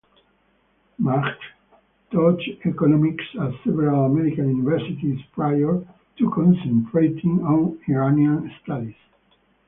[0.97, 1.35] Majd
[2.09, 5.85] taught economics at several American universities prior
[6.17, 8.95] to concentrating on Iranian studies.